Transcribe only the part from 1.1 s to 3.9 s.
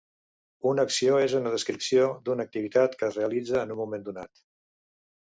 és una descripció d'una activitat que es realitza en un